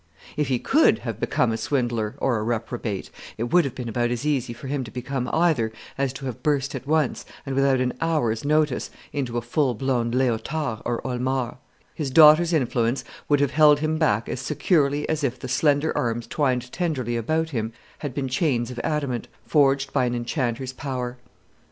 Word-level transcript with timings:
If 0.35 0.47
he 0.47 0.57
could 0.57 0.97
have 1.05 1.19
become 1.19 1.51
a 1.51 1.57
swindler 1.57 2.15
or 2.17 2.39
a 2.39 2.41
reprobate, 2.41 3.11
it 3.37 3.53
would 3.53 3.65
have 3.65 3.75
been 3.75 3.87
about 3.87 4.09
as 4.09 4.25
easy 4.25 4.51
for 4.51 4.65
him 4.65 4.83
to 4.83 4.89
become 4.89 5.29
either 5.31 5.71
as 5.95 6.11
to 6.13 6.25
have 6.25 6.41
burst 6.41 6.73
at 6.73 6.87
once, 6.87 7.23
and 7.45 7.53
without 7.53 7.79
an 7.79 7.93
hour's 8.01 8.41
practice, 8.41 8.89
into 9.13 9.37
a 9.37 9.43
full 9.43 9.75
blown 9.75 10.09
Léotard 10.09 10.81
or 10.85 11.05
Olmar, 11.05 11.59
his 11.93 12.09
daughter's 12.09 12.51
influence 12.51 13.03
would 13.29 13.41
have 13.41 13.51
held 13.51 13.81
him 13.81 13.99
back 13.99 14.27
as 14.27 14.39
securely 14.39 15.07
as 15.07 15.23
if 15.23 15.37
the 15.37 15.47
slender 15.47 15.95
arms 15.95 16.25
twined 16.25 16.71
tenderly 16.71 17.15
about 17.15 17.51
him 17.51 17.71
had 17.99 18.15
been 18.15 18.27
chains 18.27 18.71
of 18.71 18.79
adamant 18.83 19.27
forged 19.45 19.93
by 19.93 20.05
an 20.05 20.15
enchanter's 20.15 20.73
power. 20.73 21.19